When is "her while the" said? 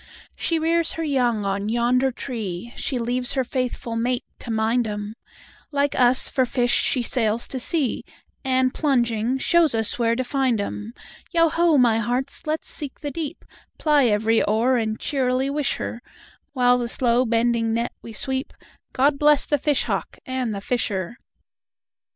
15.75-16.87